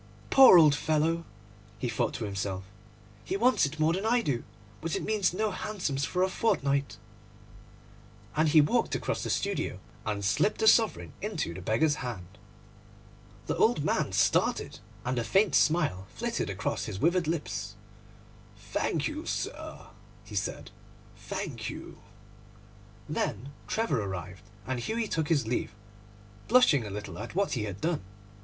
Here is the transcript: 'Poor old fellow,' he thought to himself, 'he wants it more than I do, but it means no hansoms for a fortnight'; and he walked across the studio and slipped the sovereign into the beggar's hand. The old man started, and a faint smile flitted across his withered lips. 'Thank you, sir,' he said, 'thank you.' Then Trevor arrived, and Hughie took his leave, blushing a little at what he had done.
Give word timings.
'Poor 0.31 0.57
old 0.57 0.73
fellow,' 0.73 1.25
he 1.77 1.87
thought 1.87 2.15
to 2.15 2.25
himself, 2.25 2.63
'he 3.23 3.37
wants 3.37 3.67
it 3.67 3.79
more 3.79 3.93
than 3.93 4.03
I 4.03 4.21
do, 4.23 4.43
but 4.81 4.95
it 4.95 5.05
means 5.05 5.31
no 5.31 5.51
hansoms 5.51 6.05
for 6.05 6.23
a 6.23 6.27
fortnight'; 6.27 6.97
and 8.35 8.49
he 8.49 8.61
walked 8.61 8.95
across 8.95 9.21
the 9.21 9.29
studio 9.29 9.77
and 10.03 10.25
slipped 10.25 10.57
the 10.61 10.67
sovereign 10.67 11.13
into 11.21 11.53
the 11.53 11.61
beggar's 11.61 11.97
hand. 12.01 12.39
The 13.45 13.55
old 13.57 13.85
man 13.85 14.11
started, 14.11 14.79
and 15.05 15.19
a 15.19 15.23
faint 15.23 15.53
smile 15.53 16.07
flitted 16.15 16.49
across 16.49 16.85
his 16.85 16.97
withered 16.97 17.27
lips. 17.27 17.75
'Thank 18.57 19.07
you, 19.07 19.27
sir,' 19.27 19.85
he 20.23 20.33
said, 20.33 20.71
'thank 21.15 21.69
you.' 21.69 21.99
Then 23.07 23.49
Trevor 23.67 24.01
arrived, 24.01 24.45
and 24.65 24.79
Hughie 24.79 25.07
took 25.07 25.29
his 25.29 25.45
leave, 25.45 25.75
blushing 26.47 26.87
a 26.87 26.89
little 26.89 27.19
at 27.19 27.35
what 27.35 27.51
he 27.51 27.65
had 27.65 27.79
done. 27.79 28.01